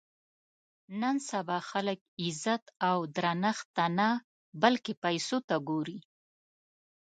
نن 1.01 1.15
سبا 1.29 1.57
خلک 1.69 1.99
عزت 2.25 2.63
او 2.89 2.97
درنښت 3.15 3.67
ته 3.75 3.85
نه 3.97 4.09
بلکې 4.61 4.93
پیسو 5.03 5.37
ته 5.47 5.55
ګوري. 5.69 5.99